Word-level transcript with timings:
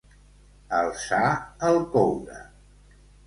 Alçar 0.77 1.27
el 1.69 1.79
coure. 1.97 2.39